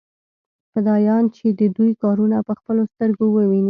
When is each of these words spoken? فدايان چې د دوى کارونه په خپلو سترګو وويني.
فدايان 0.73 1.23
چې 1.35 1.45
د 1.59 1.61
دوى 1.75 1.91
کارونه 2.03 2.37
په 2.47 2.53
خپلو 2.59 2.81
سترګو 2.91 3.25
وويني. 3.31 3.59